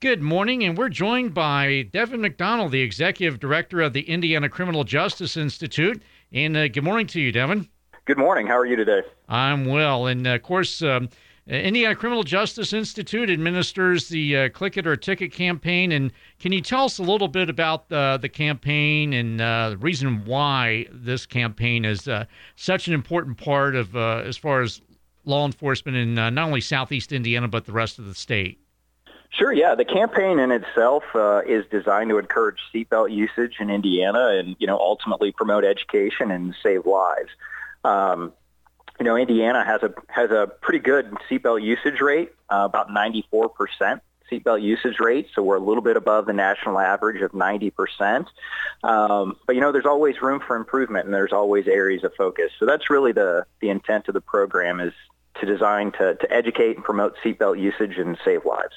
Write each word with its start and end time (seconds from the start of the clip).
Good 0.00 0.22
morning, 0.22 0.64
and 0.64 0.78
we're 0.78 0.88
joined 0.88 1.34
by 1.34 1.82
Devon 1.92 2.22
McDonald, 2.22 2.72
the 2.72 2.80
Executive 2.80 3.38
Director 3.38 3.82
of 3.82 3.92
the 3.92 4.00
Indiana 4.00 4.48
Criminal 4.48 4.82
Justice 4.82 5.36
Institute. 5.36 6.02
And 6.32 6.56
uh, 6.56 6.68
good 6.68 6.84
morning 6.84 7.06
to 7.08 7.20
you, 7.20 7.30
Devon. 7.30 7.68
Good 8.06 8.16
morning. 8.16 8.46
How 8.46 8.56
are 8.56 8.64
you 8.64 8.76
today? 8.76 9.02
I'm 9.28 9.66
well. 9.66 10.06
And 10.06 10.26
uh, 10.26 10.36
of 10.36 10.42
course, 10.42 10.80
um, 10.80 11.10
Indiana 11.46 11.94
Criminal 11.94 12.22
Justice 12.22 12.72
Institute 12.72 13.28
administers 13.28 14.08
the 14.08 14.36
uh, 14.38 14.48
Click 14.48 14.78
It 14.78 14.86
or 14.86 14.96
Ticket 14.96 15.32
campaign. 15.32 15.92
And 15.92 16.12
can 16.38 16.50
you 16.52 16.62
tell 16.62 16.86
us 16.86 16.96
a 16.96 17.02
little 17.02 17.28
bit 17.28 17.50
about 17.50 17.92
uh, 17.92 18.16
the 18.16 18.30
campaign 18.30 19.12
and 19.12 19.38
uh, 19.38 19.68
the 19.68 19.76
reason 19.76 20.24
why 20.24 20.86
this 20.90 21.26
campaign 21.26 21.84
is 21.84 22.08
uh, 22.08 22.24
such 22.56 22.88
an 22.88 22.94
important 22.94 23.36
part 23.36 23.76
of 23.76 23.94
as 23.94 24.38
far 24.38 24.62
as 24.62 24.80
law 25.26 25.44
enforcement 25.44 25.98
in 25.98 26.14
not 26.14 26.38
only 26.38 26.62
Southeast 26.62 27.12
Indiana, 27.12 27.48
but 27.48 27.66
the 27.66 27.72
rest 27.72 27.98
of 27.98 28.06
the 28.06 28.14
state? 28.14 28.60
Sure, 29.30 29.52
yeah. 29.52 29.76
The 29.76 29.84
campaign 29.84 30.40
in 30.40 30.50
itself 30.50 31.04
uh, 31.14 31.42
is 31.46 31.64
designed 31.70 32.10
to 32.10 32.18
encourage 32.18 32.58
seatbelt 32.74 33.12
usage 33.12 33.56
in 33.60 33.70
Indiana 33.70 34.38
and, 34.38 34.56
you 34.58 34.66
know, 34.66 34.76
ultimately 34.76 35.30
promote 35.30 35.64
education 35.64 36.30
and 36.32 36.54
save 36.62 36.84
lives. 36.84 37.30
Um, 37.84 38.32
you 38.98 39.04
know, 39.04 39.16
Indiana 39.16 39.64
has 39.64 39.82
a 39.82 39.94
has 40.08 40.30
a 40.30 40.50
pretty 40.60 40.80
good 40.80 41.10
seatbelt 41.30 41.62
usage 41.62 42.00
rate, 42.00 42.32
uh, 42.50 42.68
about 42.68 42.90
94% 42.90 44.00
seatbelt 44.30 44.62
usage 44.62 45.00
rate, 45.00 45.28
so 45.34 45.42
we're 45.42 45.56
a 45.56 45.60
little 45.60 45.82
bit 45.82 45.96
above 45.96 46.26
the 46.26 46.32
national 46.32 46.78
average 46.78 47.22
of 47.22 47.32
90%. 47.32 48.26
Um, 48.84 49.36
but 49.46 49.56
you 49.56 49.60
know, 49.60 49.72
there's 49.72 49.86
always 49.86 50.20
room 50.22 50.40
for 50.46 50.56
improvement, 50.56 51.06
and 51.06 51.14
there's 51.14 51.32
always 51.32 51.66
areas 51.66 52.04
of 52.04 52.14
focus. 52.14 52.50
So 52.58 52.66
that's 52.66 52.90
really 52.90 53.12
the 53.12 53.46
the 53.60 53.70
intent 53.70 54.08
of 54.08 54.14
the 54.14 54.20
program 54.20 54.80
is 54.80 54.92
to 55.40 55.46
design 55.46 55.92
to 55.92 56.16
to 56.16 56.32
educate 56.32 56.76
and 56.76 56.84
promote 56.84 57.16
seatbelt 57.24 57.60
usage 57.60 57.96
and 57.96 58.18
save 58.24 58.44
lives. 58.44 58.74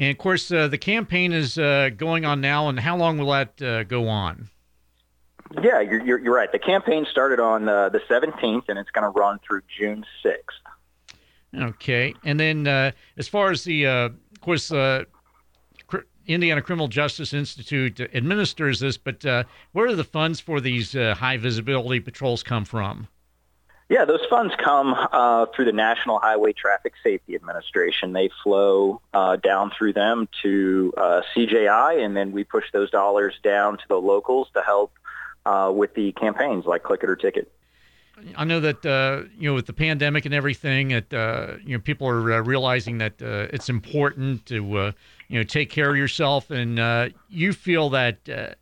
And 0.00 0.10
of 0.10 0.16
course, 0.16 0.50
uh, 0.50 0.66
the 0.66 0.78
campaign 0.78 1.30
is 1.30 1.58
uh, 1.58 1.90
going 1.94 2.24
on 2.24 2.40
now. 2.40 2.70
And 2.70 2.80
how 2.80 2.96
long 2.96 3.18
will 3.18 3.30
that 3.32 3.60
uh, 3.60 3.84
go 3.84 4.08
on? 4.08 4.48
Yeah, 5.62 5.80
you're, 5.80 6.02
you're, 6.02 6.18
you're, 6.18 6.34
right. 6.34 6.50
The 6.50 6.58
campaign 6.58 7.06
started 7.10 7.38
on 7.38 7.68
uh, 7.68 7.90
the 7.90 8.00
17th, 8.08 8.64
and 8.68 8.78
it's 8.78 8.90
going 8.90 9.04
to 9.04 9.10
run 9.10 9.40
through 9.46 9.60
June 9.78 10.06
6th. 10.24 11.62
Okay. 11.68 12.14
And 12.24 12.40
then, 12.40 12.66
uh, 12.66 12.92
as 13.18 13.28
far 13.28 13.50
as 13.50 13.64
the, 13.64 13.86
uh, 13.86 13.92
of 14.06 14.40
course, 14.40 14.72
Indiana 16.26 16.62
Criminal 16.62 16.88
Justice 16.88 17.34
Institute 17.34 18.00
administers 18.00 18.80
this, 18.80 18.96
but 18.96 19.22
where 19.72 19.86
do 19.86 19.96
the 19.96 20.04
funds 20.04 20.40
for 20.40 20.62
these 20.62 20.94
high 20.94 21.36
visibility 21.36 22.00
patrols 22.00 22.42
come 22.42 22.64
from? 22.64 23.08
Yeah, 23.90 24.04
those 24.04 24.24
funds 24.30 24.54
come 24.56 24.94
uh, 24.94 25.46
through 25.46 25.64
the 25.64 25.72
National 25.72 26.20
Highway 26.20 26.52
Traffic 26.52 26.92
Safety 27.02 27.34
Administration. 27.34 28.12
They 28.12 28.30
flow 28.44 29.00
uh, 29.12 29.34
down 29.34 29.72
through 29.76 29.94
them 29.94 30.28
to 30.42 30.94
uh, 30.96 31.22
CJI, 31.34 32.04
and 32.04 32.16
then 32.16 32.30
we 32.30 32.44
push 32.44 32.66
those 32.72 32.88
dollars 32.92 33.34
down 33.42 33.78
to 33.78 33.88
the 33.88 34.00
locals 34.00 34.46
to 34.54 34.62
help 34.62 34.92
uh, 35.44 35.72
with 35.74 35.94
the 35.94 36.12
campaigns 36.12 36.66
like 36.66 36.84
Click 36.84 37.02
It 37.02 37.10
or 37.10 37.16
Ticket. 37.16 37.50
I 38.36 38.44
know 38.44 38.60
that 38.60 38.86
uh, 38.86 39.28
you 39.36 39.50
know 39.50 39.56
with 39.56 39.66
the 39.66 39.72
pandemic 39.72 40.24
and 40.24 40.34
everything, 40.34 40.90
that 40.90 41.12
uh, 41.12 41.56
you 41.64 41.76
know 41.76 41.80
people 41.80 42.06
are 42.06 42.42
realizing 42.44 42.98
that 42.98 43.14
it's 43.20 43.68
important 43.68 44.46
to 44.46 44.92
you 45.26 45.36
know 45.36 45.42
take 45.42 45.68
care 45.68 45.90
of 45.90 45.96
yourself, 45.96 46.52
and 46.52 47.12
you 47.28 47.52
feel 47.52 47.90
that 47.90 48.56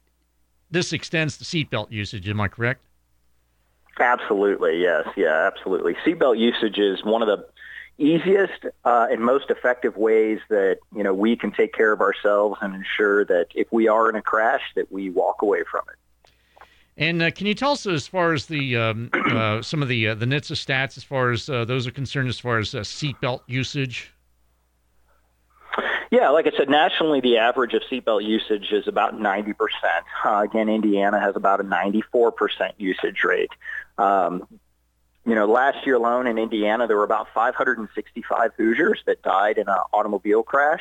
this 0.70 0.94
extends 0.94 1.36
to 1.36 1.44
seatbelt 1.44 1.92
usage. 1.92 2.26
Am 2.30 2.40
I 2.40 2.48
correct? 2.48 2.87
Absolutely, 3.98 4.80
yes, 4.80 5.06
yeah, 5.16 5.50
absolutely. 5.52 5.94
Seatbelt 6.06 6.38
usage 6.38 6.78
is 6.78 7.04
one 7.04 7.22
of 7.22 7.28
the 7.28 7.46
easiest 7.98 8.66
uh, 8.84 9.08
and 9.10 9.20
most 9.20 9.50
effective 9.50 9.96
ways 9.96 10.38
that 10.48 10.78
you 10.94 11.02
know 11.02 11.12
we 11.12 11.36
can 11.36 11.50
take 11.50 11.72
care 11.74 11.92
of 11.92 12.00
ourselves 12.00 12.58
and 12.62 12.74
ensure 12.74 13.24
that 13.24 13.48
if 13.54 13.66
we 13.72 13.88
are 13.88 14.08
in 14.08 14.16
a 14.16 14.22
crash, 14.22 14.62
that 14.76 14.90
we 14.92 15.10
walk 15.10 15.42
away 15.42 15.64
from 15.70 15.82
it. 15.88 16.30
And 16.96 17.22
uh, 17.22 17.30
can 17.30 17.46
you 17.46 17.54
tell 17.54 17.72
us, 17.72 17.86
as 17.86 18.08
far 18.08 18.32
as 18.32 18.46
the 18.46 18.76
um, 18.76 19.10
uh, 19.14 19.62
some 19.62 19.82
of 19.82 19.88
the 19.88 20.08
uh, 20.08 20.14
the 20.14 20.26
NHTSA 20.26 20.66
stats, 20.66 20.96
as 20.96 21.04
far 21.04 21.30
as 21.30 21.48
uh, 21.48 21.64
those 21.64 21.86
are 21.86 21.92
concerned, 21.92 22.28
as 22.28 22.38
far 22.38 22.58
as 22.58 22.74
uh, 22.74 22.80
seatbelt 22.80 23.40
usage? 23.46 24.12
Yeah, 26.10 26.30
like 26.30 26.46
I 26.46 26.56
said, 26.56 26.70
nationally 26.70 27.20
the 27.20 27.36
average 27.36 27.74
of 27.74 27.82
seatbelt 27.82 28.24
usage 28.24 28.72
is 28.72 28.88
about 28.88 29.18
90%. 29.20 29.54
Uh, 30.24 30.38
again, 30.38 30.68
Indiana 30.68 31.20
has 31.20 31.36
about 31.36 31.60
a 31.60 31.64
94% 31.64 32.72
usage 32.78 33.24
rate. 33.24 33.50
Um, 33.98 34.46
you 35.26 35.34
know, 35.34 35.46
last 35.46 35.86
year 35.86 35.96
alone 35.96 36.26
in 36.26 36.38
Indiana, 36.38 36.86
there 36.86 36.96
were 36.96 37.04
about 37.04 37.28
565 37.34 38.52
Hoosiers 38.56 39.02
that 39.06 39.22
died 39.22 39.58
in 39.58 39.68
an 39.68 39.76
automobile 39.92 40.42
crash 40.42 40.80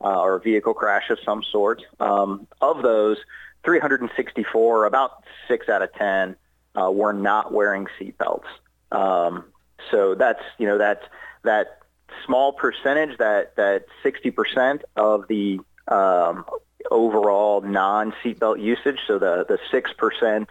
uh, 0.00 0.20
or 0.20 0.36
a 0.36 0.40
vehicle 0.40 0.72
crash 0.72 1.10
of 1.10 1.18
some 1.24 1.42
sort. 1.42 1.82
Um, 2.00 2.46
of 2.60 2.82
those, 2.82 3.18
364, 3.64 4.86
about 4.86 5.22
six 5.46 5.68
out 5.68 5.82
of 5.82 5.92
10, 5.92 6.36
uh, 6.74 6.90
were 6.90 7.12
not 7.12 7.52
wearing 7.52 7.86
seatbelts. 8.00 8.46
Um, 8.90 9.44
so 9.90 10.14
that's, 10.14 10.42
you 10.58 10.66
know, 10.66 10.78
that's, 10.78 11.04
that 11.42 11.80
small 12.24 12.52
percentage, 12.52 13.18
that, 13.18 13.56
that 13.56 13.86
60% 14.04 14.82
of 14.96 15.28
the 15.28 15.60
um, 15.88 16.44
overall 16.90 17.60
non-seatbelt 17.60 18.62
usage, 18.62 19.00
so 19.06 19.18
the, 19.18 19.44
the 19.48 19.58
6% 19.70 20.46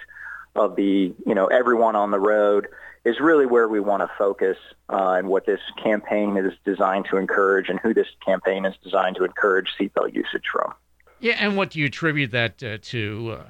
of 0.56 0.76
the, 0.76 1.14
you 1.26 1.36
know, 1.36 1.48
everyone 1.48 1.96
on 1.96 2.12
the 2.12 2.20
road 2.20 2.68
is 3.04 3.20
really 3.20 3.46
where 3.46 3.68
we 3.68 3.80
want 3.80 4.02
to 4.02 4.10
focus 4.18 4.58
uh, 4.90 5.14
and 5.14 5.28
what 5.28 5.46
this 5.46 5.60
campaign 5.82 6.38
is 6.38 6.54
designed 6.66 7.06
to 7.10 7.18
encourage 7.18 7.70
and 7.70 7.80
who 7.80 7.94
this 7.94 8.08
campaign 8.24 8.66
is 8.66 8.76
designed 8.84 9.16
to 9.16 9.24
encourage 9.24 9.70
seatbelt 9.80 10.14
usage 10.14 10.44
from. 10.52 10.74
Yeah, 11.20 11.36
and 11.40 11.56
what 11.56 11.72
do 11.72 11.80
you 11.80 11.86
attribute 11.86 12.32
that 12.32 12.64
uh, 12.64 12.78
to? 12.82 13.38
Uh, 13.40 13.44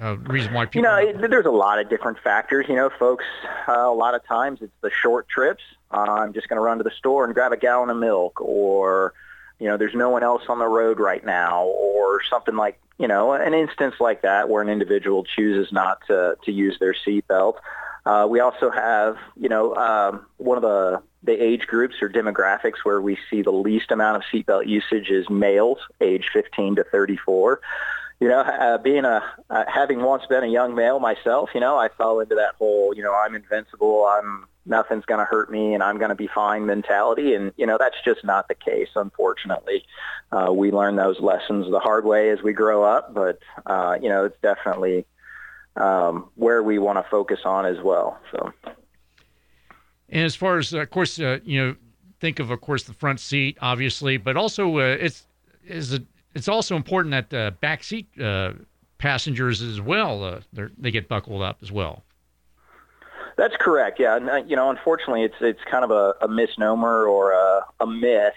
uh, 0.00 0.16
reason 0.16 0.54
why 0.54 0.64
people. 0.64 0.78
You 0.78 0.82
know, 0.82 1.24
it, 1.24 1.30
there's 1.30 1.46
a 1.46 1.50
lot 1.50 1.78
of 1.78 1.90
different 1.90 2.18
factors. 2.18 2.66
You 2.68 2.76
know, 2.76 2.90
folks, 2.98 3.24
uh, 3.68 3.72
a 3.72 3.94
lot 3.94 4.14
of 4.14 4.24
times 4.26 4.60
it's 4.62 4.72
the 4.80 4.90
short 4.90 5.28
trips. 5.28 5.62
Uh, 5.90 6.00
I'm 6.00 6.32
just 6.32 6.48
going 6.48 6.56
to 6.56 6.62
run 6.62 6.78
to 6.78 6.84
the 6.84 6.90
store 6.90 7.24
and 7.24 7.34
grab 7.34 7.52
a 7.52 7.56
gallon 7.56 7.90
of 7.90 7.98
milk, 7.98 8.40
or 8.40 9.12
you 9.62 9.68
know, 9.68 9.76
there's 9.76 9.94
no 9.94 10.10
one 10.10 10.22
else 10.22 10.42
on 10.48 10.58
the 10.58 10.66
road 10.66 10.98
right 10.98 11.24
now, 11.24 11.64
or 11.64 12.20
something 12.28 12.56
like 12.56 12.78
you 12.98 13.08
know, 13.08 13.32
an 13.32 13.52
instance 13.52 13.96
like 13.98 14.22
that 14.22 14.48
where 14.48 14.62
an 14.62 14.68
individual 14.68 15.24
chooses 15.24 15.72
not 15.72 16.06
to, 16.06 16.36
to 16.44 16.52
use 16.52 16.78
their 16.78 16.94
seatbelt. 16.94 17.56
Uh, 18.06 18.28
we 18.30 18.38
also 18.38 18.70
have, 18.70 19.16
you 19.36 19.48
know, 19.48 19.74
um, 19.74 20.26
one 20.36 20.56
of 20.56 20.62
the, 20.62 21.02
the 21.24 21.32
age 21.32 21.66
groups 21.66 21.96
or 22.00 22.08
demographics 22.08 22.84
where 22.84 23.00
we 23.00 23.18
see 23.28 23.42
the 23.42 23.50
least 23.50 23.90
amount 23.90 24.16
of 24.16 24.22
seatbelt 24.32 24.68
usage 24.68 25.10
is 25.10 25.28
males, 25.28 25.78
age 26.00 26.28
15 26.32 26.76
to 26.76 26.84
34 26.84 27.60
you 28.20 28.28
know, 28.28 28.38
uh, 28.38 28.78
being 28.78 29.04
a 29.04 29.20
uh, 29.50 29.64
having 29.66 30.00
once 30.00 30.24
been 30.26 30.44
a 30.44 30.46
young 30.46 30.76
male 30.76 31.00
myself, 31.00 31.50
you 31.54 31.60
know, 31.60 31.76
I 31.76 31.88
fell 31.88 32.20
into 32.20 32.36
that 32.36 32.54
whole, 32.54 32.94
you 32.94 33.02
know, 33.02 33.12
I'm 33.12 33.34
invincible, 33.34 34.04
I'm 34.06 34.46
nothing's 34.64 35.04
going 35.04 35.18
to 35.18 35.24
hurt 35.24 35.50
me, 35.50 35.74
and 35.74 35.82
I'm 35.82 35.98
going 35.98 36.10
to 36.10 36.14
be 36.14 36.28
fine 36.28 36.66
mentality, 36.66 37.34
and 37.34 37.52
you 37.56 37.66
know, 37.66 37.76
that's 37.78 37.96
just 38.04 38.24
not 38.24 38.48
the 38.48 38.54
case. 38.54 38.88
Unfortunately, 38.94 39.84
uh, 40.30 40.52
we 40.52 40.70
learn 40.70 40.96
those 40.96 41.20
lessons 41.20 41.70
the 41.70 41.80
hard 41.80 42.04
way 42.04 42.30
as 42.30 42.42
we 42.42 42.52
grow 42.52 42.82
up, 42.82 43.14
but 43.14 43.38
uh, 43.66 43.96
you 44.00 44.08
know, 44.08 44.24
it's 44.24 44.38
definitely 44.42 45.04
um, 45.76 46.30
where 46.36 46.62
we 46.62 46.78
want 46.78 47.02
to 47.02 47.10
focus 47.10 47.40
on 47.44 47.66
as 47.66 47.80
well. 47.82 48.18
So, 48.30 48.52
and 50.08 50.24
as 50.24 50.34
far 50.34 50.58
as, 50.58 50.72
of 50.72 50.90
course, 50.90 51.18
uh, 51.18 51.38
you 51.44 51.60
know, 51.60 51.76
think 52.20 52.38
of, 52.38 52.50
of 52.50 52.60
course, 52.60 52.84
the 52.84 52.94
front 52.94 53.20
seat, 53.20 53.58
obviously, 53.60 54.16
but 54.16 54.36
also 54.36 54.78
uh, 54.78 54.96
it's 55.00 55.26
is 55.66 55.92
it 55.92 56.04
it's 56.34 56.48
also 56.48 56.76
important 56.76 57.12
that 57.12 57.30
the 57.30 57.54
back 57.60 57.82
seat 57.82 58.08
uh, 58.20 58.52
passengers 58.98 59.60
as 59.60 59.80
well 59.80 60.24
uh, 60.24 60.40
they 60.78 60.90
get 60.90 61.08
buckled 61.08 61.42
up 61.42 61.58
as 61.62 61.72
well. 61.72 62.04
That's 63.36 63.56
correct. 63.56 63.98
Yeah, 63.98 64.16
and, 64.16 64.30
uh, 64.30 64.36
you 64.46 64.56
know, 64.56 64.70
unfortunately, 64.70 65.24
it's 65.24 65.36
it's 65.40 65.62
kind 65.64 65.84
of 65.84 65.90
a, 65.90 66.14
a 66.22 66.28
misnomer 66.28 67.06
or 67.06 67.32
a, 67.32 67.64
a 67.80 67.86
myth 67.86 68.34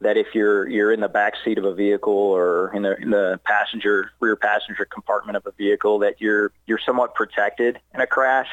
that 0.00 0.16
if 0.16 0.34
you're 0.34 0.68
you're 0.68 0.92
in 0.92 1.00
the 1.00 1.08
back 1.08 1.34
seat 1.44 1.58
of 1.58 1.64
a 1.64 1.74
vehicle 1.74 2.12
or 2.12 2.72
in 2.74 2.82
the 2.82 2.96
in 2.96 3.10
the 3.10 3.40
passenger 3.44 4.10
rear 4.20 4.36
passenger 4.36 4.84
compartment 4.84 5.36
of 5.36 5.46
a 5.46 5.52
vehicle 5.52 6.00
that 6.00 6.20
you're 6.20 6.52
you're 6.66 6.80
somewhat 6.84 7.14
protected 7.14 7.78
in 7.94 8.00
a 8.00 8.06
crash. 8.06 8.48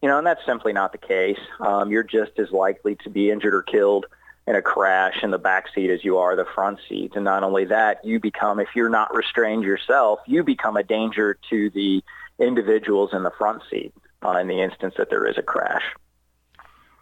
You 0.00 0.08
know, 0.08 0.18
and 0.18 0.26
that's 0.26 0.44
simply 0.44 0.72
not 0.72 0.90
the 0.90 0.98
case. 0.98 1.38
Um, 1.60 1.92
you're 1.92 2.02
just 2.02 2.32
as 2.38 2.50
likely 2.50 2.96
to 3.04 3.10
be 3.10 3.30
injured 3.30 3.54
or 3.54 3.62
killed 3.62 4.06
in 4.48 4.56
a 4.56 4.62
crash 4.62 5.22
in 5.22 5.30
the 5.30 5.38
back 5.38 5.66
seat 5.72 5.90
as 5.90 6.02
you 6.04 6.18
are 6.18 6.34
the 6.34 6.44
front 6.44 6.80
seat. 6.88 7.12
And 7.14 7.24
not 7.24 7.44
only 7.44 7.66
that, 7.66 8.04
you 8.04 8.18
become, 8.18 8.58
if 8.58 8.70
you're 8.74 8.88
not 8.88 9.14
restrained 9.14 9.62
yourself, 9.62 10.18
you 10.26 10.42
become 10.42 10.76
a 10.76 10.82
danger 10.82 11.38
to 11.50 11.70
the 11.70 12.02
individuals 12.40 13.10
in 13.12 13.22
the 13.22 13.30
front 13.30 13.62
seat 13.70 13.94
uh, 14.24 14.38
in 14.38 14.48
the 14.48 14.60
instance 14.60 14.94
that 14.98 15.10
there 15.10 15.26
is 15.26 15.38
a 15.38 15.42
crash. 15.42 15.82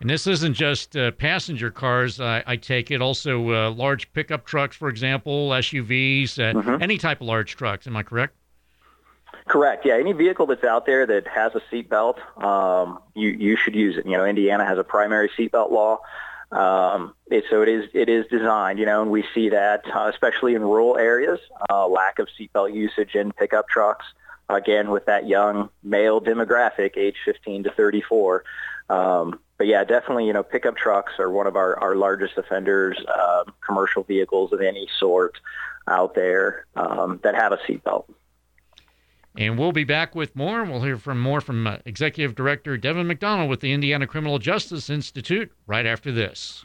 And 0.01 0.09
this 0.09 0.27
isn't 0.27 0.55
just 0.55 0.97
uh, 0.97 1.11
passenger 1.11 1.71
cars, 1.71 2.21
I, 2.21 2.43
I, 2.47 2.57
take 2.57 2.91
it, 2.91 3.03
also 3.03 3.51
uh, 3.53 3.71
large 3.71 4.11
pickup 4.15 4.47
trucks, 4.47 4.75
for 4.75 4.89
example, 4.89 5.51
SUVs, 5.51 6.39
uh, 6.39 6.59
mm-hmm. 6.59 6.83
any 6.83 6.97
type 6.97 7.21
of 7.21 7.27
large 7.27 7.55
trucks. 7.55 7.87
Am 7.87 7.95
I 7.97 8.03
correct? 8.03 8.35
Correct. 9.47 9.85
Yeah, 9.85 9.97
any 9.97 10.13
vehicle 10.13 10.47
that's 10.47 10.65
out 10.65 10.87
there 10.87 11.05
that 11.07 11.27
has 11.27 11.53
a 11.55 11.61
seatbelt, 11.73 12.19
um, 12.43 13.01
you 13.15 13.31
you 13.31 13.57
should 13.57 13.75
use 13.75 13.97
it. 13.97 14.07
You 14.07 14.13
know, 14.13 14.25
Indiana 14.25 14.65
has 14.65 14.79
a 14.79 14.85
primary 14.85 15.29
seatbelt 15.29 15.71
law. 15.71 15.99
Um, 16.53 17.15
it, 17.31 17.45
so 17.51 17.61
it 17.63 17.69
is 17.69 17.91
it 17.93 18.09
is 18.09 18.27
designed, 18.31 18.79
you 18.79 18.87
know, 18.87 19.03
and 19.03 19.11
we 19.11 19.25
see 19.35 19.49
that 19.49 19.83
uh, 19.93 20.09
especially 20.13 20.55
in 20.55 20.63
rural 20.63 20.97
areas, 20.97 21.41
uh, 21.69 21.87
lack 21.89 22.19
of 22.19 22.29
seatbelt 22.39 22.73
usage 22.75 23.15
in 23.15 23.33
pickup 23.33 23.69
trucks. 23.69 24.07
Again, 24.55 24.91
with 24.91 25.07
that 25.07 25.27
young 25.29 25.71
male 25.83 26.21
demographic, 26.21 26.97
age 26.97 27.17
15 27.25 27.65
to 27.65 27.71
34. 27.71 28.45
Um, 28.89 29.39
but 29.59 29.67
yeah, 29.67 29.85
definitely, 29.85 30.27
you 30.27 30.33
know, 30.33 30.43
pickup 30.43 30.77
trucks 30.77 31.13
are 31.19 31.31
one 31.31 31.47
of 31.47 31.55
our, 31.55 31.79
our 31.79 31.95
largest 31.95 32.39
offenders, 32.39 32.99
uh, 33.07 33.45
commercial 33.65 34.03
vehicles 34.03 34.53
of 34.53 34.61
any 34.61 34.89
sort 34.99 35.39
out 35.87 36.15
there 36.15 36.67
um, 36.77 37.21
that 37.23 37.35
have 37.35 37.53
a 37.53 37.59
seatbelt. 37.59 38.07
And 39.37 39.59
we'll 39.59 39.73
be 39.73 39.85
back 39.85 40.15
with 40.15 40.35
more. 40.35 40.65
We'll 40.65 40.83
hear 40.83 40.97
from 40.97 41.21
more 41.21 41.41
from 41.41 41.67
uh, 41.67 41.77
Executive 41.85 42.35
Director 42.35 42.77
Devon 42.77 43.07
McDonald 43.07 43.49
with 43.49 43.61
the 43.61 43.73
Indiana 43.73 44.07
Criminal 44.07 44.39
Justice 44.39 44.91
Institute 44.91 45.53
right 45.67 45.87
after 45.87 46.11
this. 46.11 46.65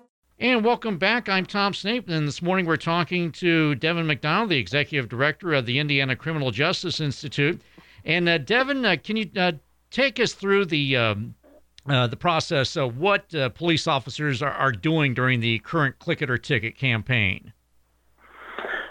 And 0.41 0.65
welcome 0.65 0.97
back. 0.97 1.29
I'm 1.29 1.45
Tom 1.45 1.71
Snape, 1.71 2.09
and 2.09 2.27
this 2.27 2.41
morning 2.41 2.65
we're 2.65 2.75
talking 2.75 3.31
to 3.33 3.75
Devon 3.75 4.07
McDonald, 4.07 4.49
the 4.49 4.57
Executive 4.57 5.07
Director 5.07 5.53
of 5.53 5.67
the 5.67 5.77
Indiana 5.77 6.15
Criminal 6.15 6.49
Justice 6.49 6.99
Institute. 6.99 7.61
And 8.05 8.27
uh, 8.27 8.39
Devon, 8.39 8.83
uh, 8.83 8.95
can 9.03 9.17
you 9.17 9.29
uh, 9.37 9.51
take 9.91 10.19
us 10.19 10.33
through 10.33 10.65
the 10.65 10.97
um, 10.97 11.35
uh, 11.87 12.07
the 12.07 12.15
process 12.17 12.75
of 12.75 12.97
what 12.97 13.35
uh, 13.35 13.49
police 13.49 13.85
officers 13.85 14.41
are, 14.41 14.49
are 14.49 14.71
doing 14.71 15.13
during 15.13 15.41
the 15.41 15.59
current 15.59 15.99
Click 15.99 16.23
It 16.23 16.29
or 16.31 16.39
Ticket 16.39 16.75
campaign. 16.75 17.53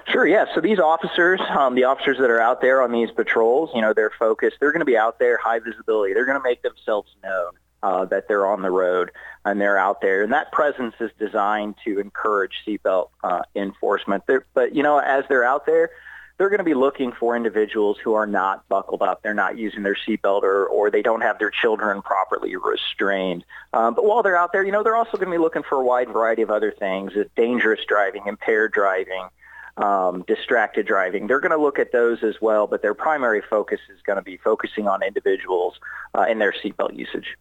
Sure, 0.06 0.28
yeah. 0.28 0.44
So 0.54 0.60
these 0.60 0.78
officers, 0.78 1.40
um, 1.50 1.74
the 1.74 1.82
officers 1.82 2.18
that 2.18 2.30
are 2.30 2.40
out 2.40 2.60
there 2.60 2.80
on 2.80 2.92
these 2.92 3.10
patrols, 3.10 3.70
you 3.74 3.80
know, 3.80 3.92
they're 3.92 4.12
focused. 4.16 4.58
They're 4.60 4.70
going 4.70 4.82
to 4.82 4.86
be 4.86 4.96
out 4.96 5.18
there, 5.18 5.36
high 5.36 5.58
visibility. 5.58 6.14
They're 6.14 6.26
going 6.26 6.38
to 6.38 6.44
make 6.44 6.62
themselves 6.62 7.10
known 7.24 7.52
uh, 7.82 8.04
that 8.04 8.28
they're 8.28 8.46
on 8.46 8.62
the 8.62 8.70
road 8.70 9.10
and 9.44 9.60
they're 9.60 9.78
out 9.78 10.00
there. 10.00 10.22
And 10.22 10.32
that 10.32 10.52
presence 10.52 10.94
is 11.00 11.10
designed 11.18 11.76
to 11.84 11.98
encourage 11.98 12.52
seatbelt 12.66 13.08
uh, 13.24 13.42
enforcement. 13.54 14.24
They're, 14.26 14.44
but, 14.54 14.74
you 14.74 14.82
know, 14.82 14.98
as 14.98 15.24
they're 15.28 15.44
out 15.44 15.66
there, 15.66 15.90
they're 16.36 16.48
going 16.48 16.58
to 16.58 16.64
be 16.64 16.74
looking 16.74 17.12
for 17.12 17.36
individuals 17.36 17.98
who 18.02 18.14
are 18.14 18.26
not 18.26 18.66
buckled 18.68 19.02
up. 19.02 19.22
They're 19.22 19.34
not 19.34 19.58
using 19.58 19.82
their 19.82 19.94
seatbelt 19.94 20.42
or, 20.42 20.66
or 20.66 20.90
they 20.90 21.02
don't 21.02 21.20
have 21.20 21.38
their 21.38 21.50
children 21.50 22.00
properly 22.00 22.56
restrained. 22.56 23.44
Um, 23.74 23.94
but 23.94 24.06
while 24.06 24.22
they're 24.22 24.38
out 24.38 24.52
there, 24.52 24.64
you 24.64 24.72
know, 24.72 24.82
they're 24.82 24.96
also 24.96 25.18
going 25.18 25.30
to 25.30 25.36
be 25.36 25.38
looking 25.38 25.62
for 25.62 25.76
a 25.76 25.84
wide 25.84 26.08
variety 26.08 26.40
of 26.40 26.50
other 26.50 26.72
things, 26.72 27.12
dangerous 27.36 27.80
driving, 27.86 28.26
impaired 28.26 28.72
driving, 28.72 29.28
um, 29.76 30.24
distracted 30.26 30.86
driving. 30.86 31.26
They're 31.26 31.40
going 31.40 31.50
to 31.50 31.58
look 31.58 31.78
at 31.78 31.92
those 31.92 32.22
as 32.22 32.36
well, 32.40 32.66
but 32.66 32.80
their 32.80 32.94
primary 32.94 33.42
focus 33.42 33.80
is 33.94 34.00
going 34.02 34.16
to 34.16 34.22
be 34.22 34.38
focusing 34.38 34.88
on 34.88 35.02
individuals 35.02 35.78
uh, 36.14 36.24
and 36.28 36.40
their 36.40 36.52
seatbelt 36.52 36.96
usage. 36.96 37.36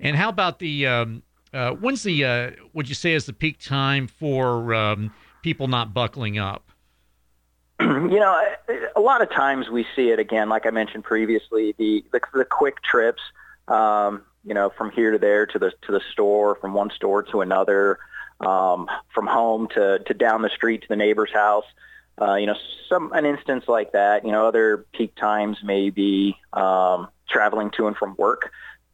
And 0.00 0.16
how 0.16 0.28
about 0.28 0.58
the, 0.58 0.86
um, 0.86 1.22
uh, 1.52 1.72
when's 1.72 2.02
the, 2.02 2.24
uh, 2.24 2.50
would 2.72 2.88
you 2.88 2.94
say 2.94 3.12
is 3.12 3.26
the 3.26 3.32
peak 3.32 3.58
time 3.60 4.06
for 4.06 4.74
um, 4.74 5.12
people 5.42 5.68
not 5.68 5.92
buckling 5.92 6.38
up? 6.38 6.70
you 7.80 8.18
know, 8.18 8.38
a 8.94 9.00
lot 9.00 9.22
of 9.22 9.30
times 9.30 9.70
we 9.70 9.86
see 9.96 10.10
it 10.10 10.18
again, 10.18 10.48
like 10.48 10.66
I 10.66 10.70
mentioned 10.70 11.04
previously, 11.04 11.74
the 11.78 12.04
the, 12.12 12.20
the 12.34 12.44
quick 12.44 12.82
trips, 12.82 13.22
um, 13.68 14.22
you 14.44 14.52
know, 14.52 14.70
from 14.70 14.90
here 14.90 15.10
to 15.12 15.18
there 15.18 15.46
to 15.46 15.58
the 15.58 15.72
to 15.82 15.92
the 15.92 16.00
store, 16.12 16.56
from 16.56 16.74
one 16.74 16.90
store 16.90 17.22
to 17.24 17.40
another, 17.40 17.98
um, 18.40 18.86
from 19.14 19.26
home 19.26 19.66
to 19.68 19.98
to 20.00 20.14
down 20.14 20.42
the 20.42 20.50
street 20.50 20.82
to 20.82 20.88
the 20.88 20.96
neighbor's 20.96 21.32
house. 21.32 21.64
Uh, 22.20 22.34
you 22.34 22.46
know, 22.46 22.56
some 22.88 23.12
an 23.14 23.24
instance 23.24 23.64
like 23.66 23.92
that. 23.92 24.26
You 24.26 24.32
know, 24.32 24.46
other 24.46 24.84
peak 24.92 25.14
times 25.14 25.58
may 25.64 25.88
be 25.88 26.36
um, 26.52 27.08
traveling 27.30 27.70
to 27.78 27.86
and 27.86 27.96
from 27.96 28.14
work, 28.18 28.50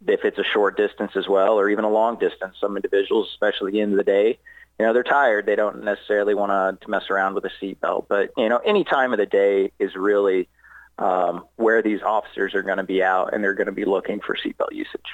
if 0.06 0.24
it's 0.24 0.38
a 0.38 0.44
short 0.44 0.76
distance 0.76 1.12
as 1.16 1.28
well, 1.28 1.58
or 1.58 1.68
even 1.70 1.84
a 1.84 1.90
long 1.90 2.18
distance. 2.18 2.56
Some 2.60 2.76
individuals, 2.76 3.28
especially 3.30 3.70
at 3.70 3.72
the 3.72 3.80
end 3.80 3.92
of 3.92 3.98
the 3.98 4.04
day, 4.04 4.38
you 4.78 4.86
know, 4.86 4.92
they're 4.92 5.02
tired. 5.02 5.46
They 5.46 5.56
don't 5.56 5.84
necessarily 5.84 6.34
want 6.34 6.80
to 6.80 6.90
mess 6.90 7.04
around 7.10 7.34
with 7.34 7.44
a 7.44 7.50
seatbelt. 7.60 8.06
But, 8.08 8.30
you 8.36 8.48
know, 8.48 8.58
any 8.58 8.84
time 8.84 9.12
of 9.12 9.18
the 9.18 9.26
day 9.26 9.72
is 9.78 9.94
really 9.96 10.48
um, 10.98 11.44
where 11.56 11.82
these 11.82 12.02
officers 12.02 12.54
are 12.54 12.62
going 12.62 12.78
to 12.78 12.84
be 12.84 13.02
out 13.02 13.32
and 13.32 13.42
they're 13.42 13.54
going 13.54 13.66
to 13.66 13.72
be 13.72 13.84
looking 13.84 14.20
for 14.20 14.36
seatbelt 14.36 14.72
usage. 14.72 15.06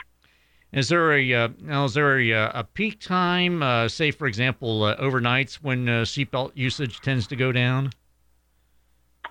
Is 0.72 0.88
there 0.88 1.12
a 1.12 1.34
uh, 1.34 1.48
now, 1.60 1.84
is 1.84 1.94
there 1.94 2.18
a, 2.18 2.32
uh, 2.32 2.60
a 2.60 2.64
peak 2.64 2.98
time, 2.98 3.62
uh, 3.62 3.88
say 3.88 4.10
for 4.10 4.26
example, 4.26 4.84
uh, 4.84 4.96
overnights 4.96 5.56
when 5.56 5.86
uh, 5.86 6.02
seatbelt 6.02 6.52
usage 6.54 7.00
tends 7.00 7.26
to 7.26 7.36
go 7.36 7.52
down? 7.52 7.92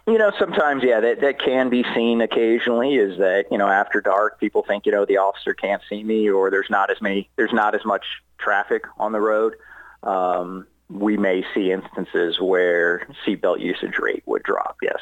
You 0.08 0.18
know, 0.18 0.32
sometimes, 0.40 0.84
yeah, 0.84 1.00
that 1.00 1.22
that 1.22 1.40
can 1.40 1.70
be 1.70 1.86
seen 1.96 2.22
occasionally. 2.22 2.96
Is 2.96 3.18
that 3.20 3.46
you 3.52 3.58
know 3.58 3.68
after 3.68 4.02
dark, 4.02 4.40
people 4.40 4.64
think 4.68 4.86
you 4.86 4.92
know 4.92 5.06
the 5.06 5.18
officer 5.18 5.54
can't 5.54 5.82
see 5.88 6.04
me, 6.04 6.30
or 6.30 6.50
there's 6.50 6.70
not 6.70 6.90
as 6.90 7.02
many, 7.02 7.30
there's 7.36 7.54
not 7.54 7.76
as 7.76 7.86
much 7.86 8.04
traffic 8.38 8.86
on 8.98 9.12
the 9.12 9.22
road 9.22 9.56
um, 10.04 10.68
we 10.90 11.18
may 11.18 11.44
see 11.54 11.72
instances 11.72 12.40
where 12.40 13.08
seatbelt 13.26 13.60
usage 13.62 13.98
rate 14.00 14.24
would 14.26 14.44
drop. 14.44 14.78
Yes. 14.82 15.00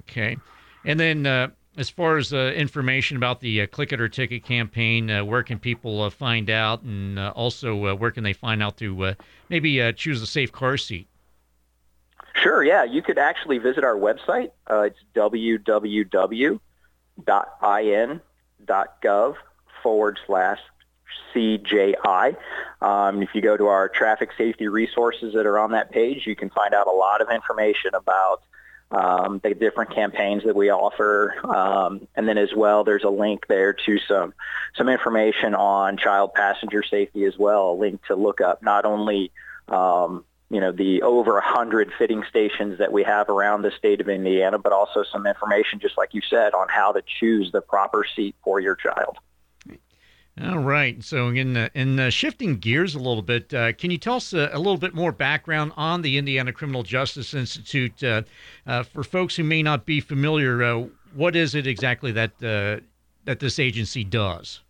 Okay, 0.00 0.36
and 0.84 1.00
then 1.00 1.26
uh, 1.26 1.48
as 1.76 1.90
far 1.90 2.16
as 2.16 2.32
uh, 2.32 2.52
information 2.54 3.16
about 3.16 3.40
the 3.40 3.62
uh, 3.62 3.66
Click 3.66 3.92
It 3.92 4.00
or 4.00 4.08
Ticket 4.08 4.44
campaign, 4.44 5.10
uh, 5.10 5.24
where 5.24 5.42
can 5.42 5.58
people 5.58 6.02
uh, 6.02 6.10
find 6.10 6.48
out, 6.48 6.82
and 6.82 7.18
uh, 7.18 7.32
also 7.34 7.94
where 7.94 8.10
can 8.10 8.22
they 8.22 8.32
find 8.32 8.62
out 8.62 8.76
to 8.78 9.14
maybe 9.48 9.92
choose 9.94 10.22
a 10.22 10.26
safe 10.26 10.52
car 10.52 10.76
seat? 10.76 11.08
Sure. 12.44 12.62
Yeah, 12.62 12.84
you 12.84 13.00
could 13.00 13.16
actually 13.16 13.56
visit 13.56 13.84
our 13.84 13.96
website. 13.96 14.50
it's 14.68 14.98
www.in.gov 15.16 16.54
forward 19.82 20.18
slash 20.26 20.58
CJI. 21.34 22.36
Um, 22.82 23.22
if 23.22 23.30
you 23.34 23.40
go 23.40 23.56
to 23.56 23.68
our 23.68 23.88
traffic 23.88 24.28
safety 24.36 24.68
resources 24.68 25.32
that 25.32 25.46
are 25.46 25.58
on 25.58 25.70
that 25.70 25.90
page, 25.90 26.26
you 26.26 26.36
can 26.36 26.50
find 26.50 26.74
out 26.74 26.86
a 26.86 26.92
lot 26.92 27.22
of 27.22 27.30
information 27.30 27.94
about 27.94 28.42
um, 28.90 29.40
the 29.42 29.54
different 29.54 29.94
campaigns 29.94 30.44
that 30.44 30.54
we 30.54 30.68
offer. 30.68 31.34
Um, 31.46 32.06
and 32.14 32.28
then 32.28 32.36
as 32.36 32.52
well, 32.54 32.84
there's 32.84 33.04
a 33.04 33.10
link 33.10 33.46
there 33.48 33.72
to 33.72 33.98
some 34.06 34.34
some 34.76 34.90
information 34.90 35.54
on 35.54 35.96
child 35.96 36.34
passenger 36.34 36.82
safety 36.82 37.24
as 37.24 37.38
well. 37.38 37.70
A 37.70 37.74
link 37.74 38.04
to 38.08 38.16
look 38.16 38.42
up 38.42 38.62
not 38.62 38.84
only 38.84 39.32
um, 39.68 40.26
you 40.50 40.60
know 40.60 40.72
the 40.72 41.02
over 41.02 41.38
a 41.38 41.44
hundred 41.44 41.92
fitting 41.98 42.22
stations 42.28 42.78
that 42.78 42.92
we 42.92 43.02
have 43.02 43.28
around 43.28 43.62
the 43.62 43.72
state 43.72 44.00
of 44.00 44.08
Indiana, 44.08 44.58
but 44.58 44.72
also 44.72 45.02
some 45.02 45.26
information, 45.26 45.80
just 45.80 45.96
like 45.96 46.14
you 46.14 46.20
said, 46.28 46.54
on 46.54 46.68
how 46.68 46.92
to 46.92 47.02
choose 47.20 47.50
the 47.52 47.60
proper 47.60 48.04
seat 48.14 48.34
for 48.42 48.60
your 48.60 48.76
child. 48.76 49.18
All 50.42 50.58
right. 50.58 51.02
So, 51.02 51.28
in 51.28 51.56
uh, 51.56 51.68
in 51.74 52.00
uh, 52.00 52.10
shifting 52.10 52.56
gears 52.56 52.96
a 52.96 52.98
little 52.98 53.22
bit, 53.22 53.54
uh, 53.54 53.72
can 53.72 53.92
you 53.92 53.98
tell 53.98 54.16
us 54.16 54.32
a, 54.32 54.52
uh, 54.52 54.56
a, 54.56 54.58
little 54.58 54.78
bit 54.78 54.92
more 54.92 55.12
background 55.12 55.72
on 55.76 56.02
the 56.02 56.18
Indiana 56.18 56.52
Criminal 56.52 56.82
Justice 56.82 57.34
Institute 57.34 58.02
uh, 58.02 58.22
uh, 58.66 58.82
for 58.82 59.04
folks 59.04 59.36
who 59.36 59.44
may 59.44 59.62
not 59.62 59.86
be 59.86 60.00
familiar? 60.00 60.88
what 61.14 61.36
is 61.36 61.54
it 61.54 61.68
exactly 61.68 62.10
that 62.10 62.36
that 62.40 63.38
this 63.38 63.60
agency 63.60 64.02
does? 64.02 64.60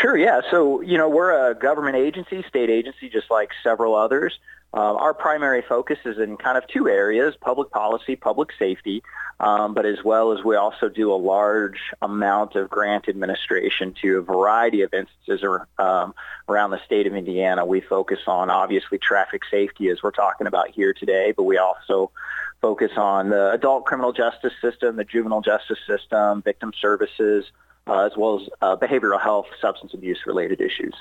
Sure. 0.00 0.16
Yeah. 0.16 0.42
So, 0.50 0.80
you 0.80 0.96
know, 0.96 1.08
we're 1.08 1.50
a 1.50 1.54
government 1.56 1.96
agency, 1.96 2.44
state 2.48 2.70
agency, 2.70 3.08
just 3.08 3.32
like 3.32 3.50
several 3.64 3.96
others. 3.96 4.38
Uh, 4.72 4.94
our 4.94 5.12
primary 5.12 5.62
focus 5.62 5.98
is 6.04 6.18
in 6.18 6.36
kind 6.36 6.56
of 6.56 6.68
two 6.68 6.88
areas, 6.88 7.34
public 7.40 7.70
policy, 7.70 8.14
public 8.14 8.50
safety, 8.56 9.02
um, 9.40 9.74
but 9.74 9.86
as 9.86 10.04
well 10.04 10.30
as 10.30 10.44
we 10.44 10.54
also 10.54 10.88
do 10.88 11.10
a 11.12 11.16
large 11.16 11.80
amount 12.00 12.54
of 12.54 12.70
grant 12.70 13.08
administration 13.08 13.92
to 14.00 14.18
a 14.18 14.20
variety 14.20 14.82
of 14.82 14.94
instances 14.94 15.42
um, 15.78 16.14
around 16.48 16.70
the 16.70 16.84
state 16.84 17.08
of 17.08 17.16
Indiana. 17.16 17.64
We 17.66 17.80
focus 17.80 18.20
on 18.28 18.50
obviously 18.50 18.98
traffic 18.98 19.42
safety 19.50 19.88
as 19.88 20.00
we're 20.02 20.12
talking 20.12 20.46
about 20.46 20.70
here 20.70 20.92
today, 20.92 21.32
but 21.36 21.42
we 21.42 21.56
also 21.56 22.12
focus 22.60 22.92
on 22.96 23.30
the 23.30 23.50
adult 23.50 23.84
criminal 23.84 24.12
justice 24.12 24.52
system, 24.60 24.94
the 24.94 25.04
juvenile 25.04 25.40
justice 25.40 25.78
system, 25.88 26.42
victim 26.42 26.72
services, 26.78 27.46
uh, 27.88 28.06
as 28.06 28.12
well 28.16 28.40
as 28.40 28.48
uh, 28.60 28.76
behavioral 28.76 29.20
health, 29.20 29.46
substance 29.60 29.94
abuse 29.94 30.20
related 30.26 30.60
issues. 30.60 30.94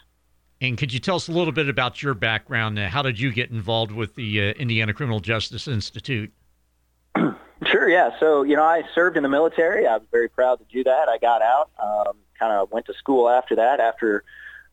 And 0.59 0.77
could 0.77 0.91
you 0.91 0.99
tell 0.99 1.17
us 1.17 1.27
a 1.27 1.31
little 1.31 1.53
bit 1.53 1.69
about 1.69 2.01
your 2.01 2.15
background? 2.15 2.79
How 2.79 3.03
did 3.03 3.19
you 3.19 3.31
get 3.31 3.51
involved 3.51 3.91
with 3.91 4.15
the 4.15 4.41
uh, 4.41 4.53
Indiana 4.53 4.93
Criminal 4.93 5.19
Justice 5.19 5.67
Institute? 5.67 6.31
Sure, 7.65 7.89
yeah. 7.89 8.11
So, 8.19 8.43
you 8.43 8.55
know, 8.55 8.63
I 8.63 8.83
served 8.93 9.17
in 9.17 9.23
the 9.23 9.29
military. 9.29 9.87
I 9.87 9.97
was 9.97 10.07
very 10.11 10.29
proud 10.29 10.59
to 10.59 10.65
do 10.71 10.83
that. 10.83 11.09
I 11.09 11.17
got 11.17 11.41
out, 11.41 11.71
um, 11.81 12.17
kind 12.37 12.53
of 12.53 12.71
went 12.71 12.85
to 12.85 12.93
school 12.93 13.27
after 13.27 13.55
that, 13.55 13.79
after 13.79 14.23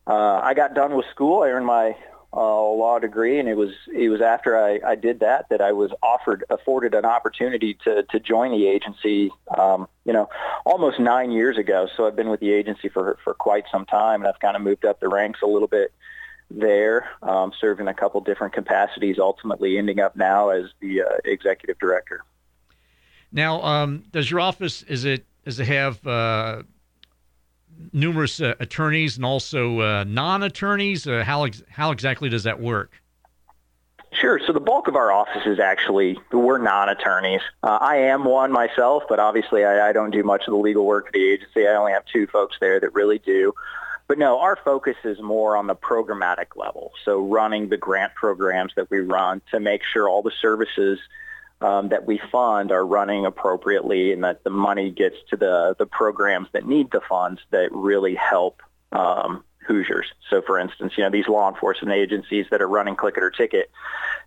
uh, 0.05 0.39
I 0.43 0.53
got 0.53 0.75
done 0.75 0.95
with 0.95 1.07
school. 1.07 1.41
I 1.41 1.49
earned 1.49 1.65
my 1.65 1.97
uh, 2.33 2.37
law 2.37 2.99
degree, 2.99 3.39
and 3.39 3.47
it 3.47 3.55
was 3.55 3.71
it 3.93 4.09
was 4.09 4.21
after 4.21 4.57
I, 4.57 4.79
I 4.85 4.95
did 4.95 5.19
that 5.21 5.47
that 5.49 5.61
I 5.61 5.71
was 5.71 5.91
offered 6.03 6.43
afforded 6.49 6.93
an 6.93 7.05
opportunity 7.05 7.77
to 7.85 8.03
to 8.03 8.19
join 8.19 8.51
the 8.51 8.67
agency. 8.67 9.31
Um, 9.57 9.87
you 10.05 10.13
know, 10.13 10.29
almost 10.65 10.99
nine 10.99 11.31
years 11.31 11.57
ago. 11.57 11.87
So 11.95 12.05
I've 12.05 12.15
been 12.15 12.29
with 12.29 12.39
the 12.39 12.51
agency 12.51 12.89
for 12.89 13.17
for 13.23 13.33
quite 13.33 13.65
some 13.71 13.85
time, 13.85 14.21
and 14.21 14.27
I've 14.27 14.39
kind 14.39 14.55
of 14.55 14.61
moved 14.61 14.85
up 14.85 14.99
the 14.99 15.09
ranks 15.09 15.39
a 15.41 15.47
little 15.47 15.67
bit 15.67 15.93
there, 16.51 17.09
um, 17.23 17.51
serving 17.59 17.87
a 17.87 17.93
couple 17.93 18.21
different 18.21 18.53
capacities, 18.53 19.17
ultimately 19.19 19.77
ending 19.77 19.99
up 19.99 20.15
now 20.15 20.49
as 20.49 20.65
the 20.79 21.01
uh, 21.01 21.05
executive 21.25 21.79
director. 21.79 22.23
Now, 23.31 23.61
um, 23.63 24.03
does 24.11 24.29
your 24.29 24.39
office 24.39 24.83
is 24.83 25.05
it 25.05 25.25
does 25.43 25.59
it 25.59 25.67
have 25.67 26.05
uh, 26.05 26.63
numerous 27.93 28.41
uh, 28.41 28.55
attorneys 28.59 29.17
and 29.17 29.25
also 29.25 29.79
uh, 29.79 30.03
non-attorneys? 30.07 31.07
Uh, 31.07 31.23
how 31.25 31.43
ex- 31.43 31.63
how 31.69 31.91
exactly 31.91 32.29
does 32.29 32.43
that 32.43 32.59
work? 32.59 33.01
Sure. 34.13 34.39
So 34.45 34.53
the 34.53 34.61
bulk 34.61 34.87
of 34.87 34.95
our 34.95 35.11
office 35.11 35.45
is 35.45 35.59
actually 35.59 36.17
we're 36.31 36.57
non-attorneys. 36.57 37.41
Uh, 37.63 37.77
I 37.81 37.97
am 37.97 38.23
one 38.23 38.51
myself, 38.51 39.03
but 39.09 39.19
obviously 39.19 39.65
I, 39.65 39.89
I 39.89 39.93
don't 39.93 40.11
do 40.11 40.23
much 40.23 40.43
of 40.47 40.51
the 40.51 40.57
legal 40.57 40.85
work 40.85 41.07
at 41.07 41.13
the 41.13 41.29
agency. 41.29 41.67
I 41.67 41.75
only 41.75 41.91
have 41.91 42.05
two 42.05 42.27
folks 42.27 42.57
there 42.61 42.79
that 42.79 42.93
really 42.93 43.19
do. 43.19 43.53
But 44.07 44.19
no, 44.19 44.39
our 44.39 44.55
focus 44.55 44.95
is 45.03 45.19
more 45.19 45.57
on 45.57 45.67
the 45.67 45.75
programmatic 45.75 46.55
level. 46.55 46.91
So 47.03 47.19
running 47.25 47.69
the 47.69 47.77
grant 47.77 48.13
programs 48.13 48.73
that 48.75 48.89
we 48.89 48.99
run 48.99 49.41
to 49.51 49.59
make 49.59 49.81
sure 49.83 50.07
all 50.07 50.21
the 50.21 50.31
services 50.41 50.99
um, 51.61 51.89
that 51.89 52.05
we 52.05 52.19
fund 52.31 52.71
are 52.71 52.85
running 52.85 53.25
appropriately 53.25 54.11
and 54.11 54.23
that 54.23 54.43
the 54.43 54.49
money 54.49 54.91
gets 54.91 55.15
to 55.29 55.37
the, 55.37 55.75
the 55.79 55.85
programs 55.85 56.47
that 56.51 56.65
need 56.65 56.91
the 56.91 57.01
funds 57.07 57.41
that 57.51 57.71
really 57.71 58.15
help 58.15 58.61
um, 58.91 59.43
Hoosiers. 59.67 60.13
So 60.29 60.41
for 60.41 60.59
instance, 60.59 60.93
you 60.95 61.03
know, 61.03 61.09
these 61.09 61.27
law 61.27 61.49
enforcement 61.49 61.95
agencies 61.95 62.45
that 62.51 62.61
are 62.61 62.67
running 62.67 62.95
click 62.95 63.15
it 63.17 63.23
or 63.23 63.31
ticket, 63.31 63.71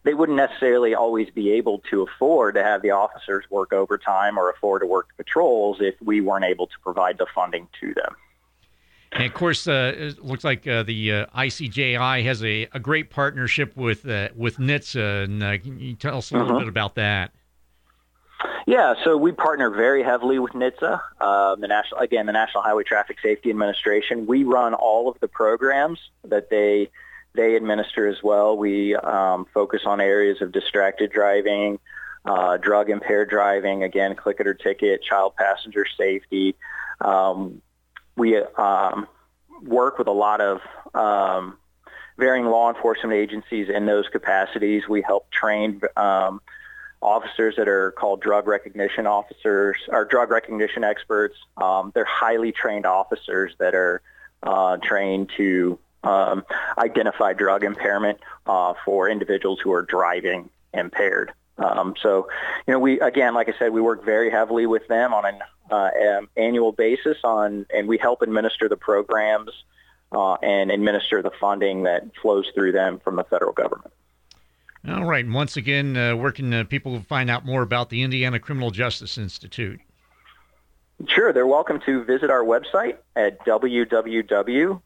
they 0.02 0.14
wouldn't 0.14 0.36
necessarily 0.36 0.94
always 0.94 1.30
be 1.30 1.52
able 1.52 1.78
to 1.90 2.02
afford 2.02 2.54
to 2.56 2.62
have 2.62 2.82
the 2.82 2.90
officers 2.90 3.44
work 3.50 3.72
overtime 3.72 4.38
or 4.38 4.50
afford 4.50 4.82
to 4.82 4.86
work 4.86 5.10
patrols 5.16 5.78
if 5.80 5.94
we 6.02 6.20
weren't 6.20 6.44
able 6.44 6.66
to 6.66 6.78
provide 6.82 7.18
the 7.18 7.26
funding 7.34 7.68
to 7.80 7.94
them. 7.94 8.16
And 9.12 9.24
of 9.24 9.34
course, 9.34 9.66
uh, 9.66 9.92
it 9.96 10.24
looks 10.24 10.44
like 10.44 10.66
uh, 10.66 10.82
the 10.82 11.12
uh, 11.12 11.26
ICJI 11.36 12.24
has 12.24 12.44
a, 12.44 12.68
a 12.72 12.78
great 12.78 13.10
partnership 13.10 13.76
with 13.76 14.06
uh, 14.06 14.28
with 14.36 14.58
NHTSA. 14.58 15.24
And 15.24 15.42
uh, 15.42 15.58
can 15.58 15.80
you 15.80 15.94
tell 15.94 16.18
us 16.18 16.30
a 16.30 16.34
little 16.34 16.50
mm-hmm. 16.50 16.58
bit 16.58 16.68
about 16.68 16.94
that? 16.96 17.32
Yeah, 18.66 18.94
so 19.02 19.16
we 19.16 19.32
partner 19.32 19.70
very 19.70 20.02
heavily 20.02 20.38
with 20.38 20.52
NHTSA, 20.52 21.00
um, 21.22 21.60
the 21.60 21.68
national 21.68 22.00
again 22.00 22.26
the 22.26 22.32
National 22.32 22.62
Highway 22.62 22.84
Traffic 22.84 23.18
Safety 23.22 23.50
Administration. 23.50 24.26
We 24.26 24.44
run 24.44 24.74
all 24.74 25.08
of 25.08 25.18
the 25.20 25.28
programs 25.28 25.98
that 26.24 26.50
they 26.50 26.90
they 27.34 27.54
administer 27.54 28.06
as 28.06 28.22
well. 28.22 28.56
We 28.58 28.94
um, 28.94 29.46
focus 29.54 29.82
on 29.86 30.00
areas 30.00 30.42
of 30.42 30.52
distracted 30.52 31.10
driving, 31.10 31.78
uh, 32.24 32.58
drug 32.58 32.90
impaired 32.90 33.30
driving, 33.30 33.84
again, 33.84 34.14
click 34.14 34.36
it 34.40 34.46
or 34.46 34.54
ticket, 34.54 35.02
child 35.02 35.34
passenger 35.36 35.86
safety. 35.96 36.54
Um, 37.00 37.62
we 38.18 38.36
um, 38.36 39.06
work 39.62 39.98
with 39.98 40.08
a 40.08 40.12
lot 40.12 40.40
of 40.40 40.60
um, 40.94 41.56
varying 42.18 42.46
law 42.46 42.68
enforcement 42.68 43.14
agencies 43.14 43.68
in 43.68 43.86
those 43.86 44.08
capacities. 44.08 44.88
We 44.88 45.02
help 45.02 45.30
train 45.30 45.80
um, 45.96 46.40
officers 47.00 47.54
that 47.56 47.68
are 47.68 47.92
called 47.92 48.20
drug 48.20 48.46
recognition 48.48 49.06
officers 49.06 49.76
or 49.88 50.04
drug 50.04 50.30
recognition 50.30 50.84
experts. 50.84 51.36
Um, 51.56 51.92
they're 51.94 52.04
highly 52.04 52.52
trained 52.52 52.86
officers 52.86 53.54
that 53.58 53.74
are 53.74 54.02
uh, 54.42 54.78
trained 54.78 55.30
to 55.36 55.78
um, 56.02 56.44
identify 56.76 57.32
drug 57.32 57.64
impairment 57.64 58.18
uh, 58.46 58.74
for 58.84 59.08
individuals 59.08 59.60
who 59.62 59.72
are 59.72 59.82
driving 59.82 60.50
impaired. 60.74 61.32
Um, 61.58 61.94
so, 62.00 62.28
you 62.66 62.72
know, 62.72 62.78
we 62.78 63.00
again, 63.00 63.34
like 63.34 63.48
I 63.48 63.58
said, 63.58 63.72
we 63.72 63.80
work 63.80 64.04
very 64.04 64.30
heavily 64.30 64.66
with 64.66 64.86
them 64.88 65.12
on 65.12 65.24
an 65.26 65.40
uh, 65.70 65.90
um, 66.16 66.28
annual 66.36 66.72
basis 66.72 67.18
on, 67.24 67.66
and 67.74 67.88
we 67.88 67.98
help 67.98 68.22
administer 68.22 68.68
the 68.68 68.76
programs 68.76 69.50
uh, 70.12 70.34
and 70.34 70.70
administer 70.70 71.20
the 71.22 71.32
funding 71.40 71.82
that 71.82 72.04
flows 72.22 72.46
through 72.54 72.72
them 72.72 73.00
from 73.00 73.16
the 73.16 73.24
federal 73.24 73.52
government. 73.52 73.92
All 74.86 75.04
right. 75.04 75.24
And 75.24 75.34
once 75.34 75.56
again, 75.56 75.96
uh, 75.96 76.14
where 76.16 76.30
can 76.32 76.54
uh, 76.54 76.64
people 76.64 77.00
find 77.00 77.28
out 77.28 77.44
more 77.44 77.62
about 77.62 77.90
the 77.90 78.02
Indiana 78.02 78.38
Criminal 78.38 78.70
Justice 78.70 79.18
Institute? 79.18 79.80
Sure. 81.06 81.32
They're 81.32 81.46
welcome 81.46 81.80
to 81.86 82.04
visit 82.04 82.30
our 82.30 82.42
website 82.42 82.96
at 83.16 83.44
www.in.gov 83.44 84.78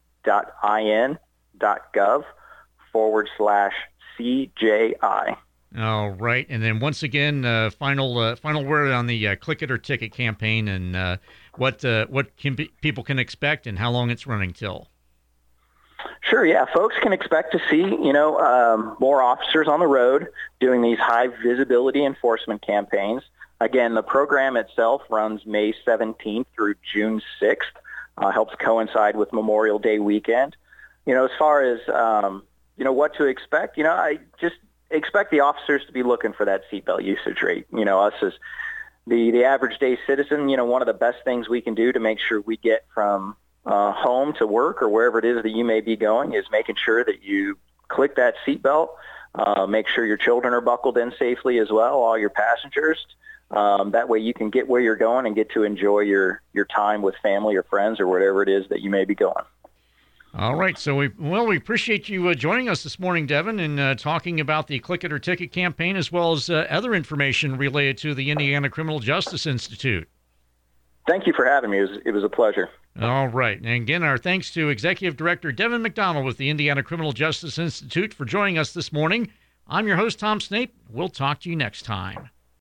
forward 2.91 3.29
slash 3.37 3.73
CJI. 4.17 5.37
All 5.77 6.11
right, 6.11 6.45
and 6.49 6.61
then 6.61 6.79
once 6.79 7.01
again, 7.01 7.45
uh, 7.45 7.71
final 7.71 8.19
uh, 8.19 8.35
final 8.35 8.63
word 8.63 8.91
on 8.91 9.07
the 9.07 9.29
uh, 9.29 9.35
click 9.35 9.63
it 9.63 9.71
or 9.71 9.79
ticket 9.79 10.11
campaign, 10.11 10.67
and 10.67 10.95
uh, 10.95 11.17
what 11.55 11.83
uh, 11.83 12.05
what 12.09 12.37
can 12.37 12.53
be, 12.53 12.69
people 12.81 13.03
can 13.03 13.17
expect, 13.17 13.65
and 13.65 13.79
how 13.79 13.89
long 13.89 14.11
it's 14.11 14.27
running 14.27 14.53
till. 14.53 14.89
Sure, 16.21 16.45
yeah, 16.45 16.65
folks 16.71 16.95
can 17.01 17.11
expect 17.11 17.53
to 17.53 17.61
see 17.71 17.81
you 17.81 18.13
know 18.13 18.39
um, 18.39 18.95
more 18.99 19.23
officers 19.23 19.67
on 19.67 19.79
the 19.79 19.87
road 19.87 20.27
doing 20.59 20.83
these 20.83 20.99
high 20.99 21.27
visibility 21.43 22.05
enforcement 22.05 22.61
campaigns. 22.61 23.23
Again, 23.59 23.95
the 23.95 24.03
program 24.03 24.57
itself 24.57 25.01
runs 25.09 25.43
May 25.45 25.73
17th 25.87 26.45
through 26.55 26.75
June 26.93 27.21
6th. 27.41 27.61
Uh, 28.15 28.29
helps 28.29 28.53
coincide 28.59 29.15
with 29.15 29.33
Memorial 29.33 29.79
Day 29.79 29.97
weekend. 29.97 30.55
You 31.07 31.15
know, 31.15 31.25
as 31.25 31.31
far 31.39 31.63
as 31.63 31.79
um, 31.89 32.43
you 32.77 32.85
know 32.85 32.93
what 32.93 33.15
to 33.15 33.25
expect, 33.25 33.75
you 33.75 33.83
know, 33.83 33.93
I 33.93 34.19
just 34.39 34.57
expect 34.89 35.31
the 35.31 35.41
officers 35.41 35.85
to 35.85 35.91
be 35.91 36.03
looking 36.03 36.33
for 36.33 36.45
that 36.45 36.63
seatbelt 36.71 37.03
usage 37.03 37.41
rate. 37.41 37.65
You 37.73 37.85
know, 37.85 38.01
us 38.01 38.13
as 38.21 38.33
the 39.07 39.31
the 39.31 39.43
average 39.45 39.79
day 39.79 39.97
citizen, 40.07 40.49
you 40.49 40.57
know, 40.57 40.65
one 40.65 40.81
of 40.81 40.85
the 40.85 40.93
best 40.93 41.23
things 41.23 41.49
we 41.49 41.61
can 41.61 41.75
do 41.75 41.91
to 41.91 41.99
make 41.99 42.19
sure 42.19 42.41
we 42.41 42.57
get 42.57 42.85
from 42.93 43.35
uh, 43.65 43.91
home 43.91 44.33
to 44.33 44.47
work 44.47 44.81
or 44.81 44.89
wherever 44.89 45.19
it 45.19 45.25
is 45.25 45.43
that 45.43 45.51
you 45.51 45.63
may 45.63 45.81
be 45.81 45.95
going 45.95 46.33
is 46.33 46.45
making 46.51 46.75
sure 46.75 47.03
that 47.03 47.23
you 47.23 47.57
click 47.87 48.15
that 48.15 48.35
seatbelt. 48.45 48.89
Uh, 49.35 49.65
make 49.65 49.87
sure 49.87 50.05
your 50.05 50.17
children 50.17 50.53
are 50.53 50.61
buckled 50.61 50.97
in 50.97 51.11
safely 51.17 51.57
as 51.57 51.71
well, 51.71 51.95
all 51.95 52.17
your 52.17 52.29
passengers. 52.29 53.05
Um, 53.49 53.91
that 53.91 54.09
way 54.09 54.19
you 54.19 54.33
can 54.33 54.49
get 54.49 54.67
where 54.67 54.81
you're 54.81 54.95
going 54.95 55.25
and 55.25 55.35
get 55.35 55.51
to 55.51 55.63
enjoy 55.63 56.01
your, 56.01 56.41
your 56.53 56.65
time 56.65 57.01
with 57.01 57.15
family 57.21 57.55
or 57.55 57.63
friends 57.63 57.99
or 57.99 58.07
whatever 58.07 58.43
it 58.43 58.49
is 58.49 58.67
that 58.69 58.81
you 58.81 58.89
may 58.89 59.05
be 59.05 59.15
going. 59.15 59.45
All 60.35 60.55
right. 60.55 60.77
So 60.77 60.95
we 60.95 61.09
well 61.19 61.45
we 61.45 61.57
appreciate 61.57 62.09
you 62.09 62.27
uh, 62.27 62.33
joining 62.33 62.67
us 62.67 62.81
this 62.81 62.97
morning, 62.99 63.27
Devon, 63.27 63.59
and 63.59 63.79
uh, 63.79 63.93
talking 63.93 64.39
about 64.39 64.65
the 64.65 64.79
Click 64.79 65.03
It 65.03 65.13
or 65.13 65.19
Ticket 65.19 65.51
campaign 65.51 65.95
as 65.95 66.11
well 66.11 66.31
as 66.31 66.49
uh, 66.49 66.65
other 66.71 66.95
information 66.95 67.55
related 67.55 67.99
to 67.99 68.15
the 68.15 68.31
Indiana 68.31 68.69
Criminal 68.69 68.99
Justice 68.99 69.45
Institute. 69.45 70.09
Thank 71.07 71.27
you 71.27 71.33
for 71.33 71.45
having 71.45 71.69
me. 71.69 71.79
It 71.79 71.89
was, 71.89 71.99
it 72.05 72.11
was 72.11 72.23
a 72.23 72.29
pleasure. 72.29 72.69
All 72.99 73.27
right. 73.27 73.57
And 73.57 73.67
again, 73.67 74.03
our 74.03 74.17
thanks 74.17 74.51
to 74.51 74.69
Executive 74.69 75.17
Director 75.17 75.51
Devon 75.51 75.81
McDonald 75.81 76.25
with 76.25 76.37
the 76.37 76.49
Indiana 76.49 76.81
Criminal 76.81 77.11
Justice 77.11 77.59
Institute 77.59 78.13
for 78.13 78.25
joining 78.25 78.57
us 78.57 78.73
this 78.73 78.91
morning. 78.91 79.31
I'm 79.67 79.87
your 79.87 79.97
host, 79.97 80.17
Tom 80.17 80.39
Snape. 80.39 80.73
We'll 80.89 81.09
talk 81.09 81.41
to 81.41 81.49
you 81.49 81.55
next 81.55 81.83
time. 81.83 82.29